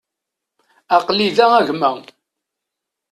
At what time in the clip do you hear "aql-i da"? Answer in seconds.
0.97-1.45